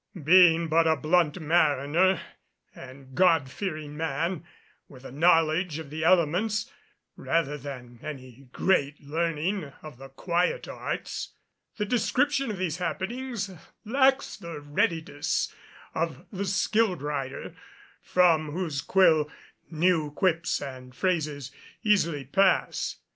Being 0.23 0.67
but 0.67 0.87
a 0.87 0.95
blunt 0.95 1.39
mariner 1.39 2.19
and 2.73 3.13
God 3.13 3.51
fearing 3.51 3.95
man, 3.95 4.43
with 4.89 5.05
a 5.05 5.11
knowledge 5.11 5.77
of 5.77 5.91
the 5.91 6.03
elements 6.03 6.71
rather 7.15 7.55
than 7.55 7.99
any 8.01 8.47
great 8.51 8.99
learning 8.99 9.71
of 9.83 9.97
the 9.99 10.09
quiet 10.09 10.67
arts, 10.67 11.33
the 11.77 11.85
description 11.85 12.49
of 12.49 12.57
these 12.57 12.77
happenings 12.77 13.51
lacks 13.85 14.35
the 14.37 14.59
readiness 14.59 15.53
of 15.93 16.25
the 16.31 16.45
skilled 16.45 17.03
writer, 17.03 17.53
from 18.01 18.49
whose 18.53 18.81
quill 18.81 19.29
new 19.69 20.09
quips 20.09 20.63
and 20.63 20.95
phrases 20.95 21.51
easily 21.83 22.25
pass. 22.25 22.95